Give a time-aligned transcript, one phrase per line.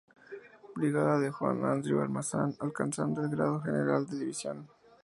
[0.75, 4.67] Brigada de Juan Andrew Almazán, alcanzando el grado de general de división.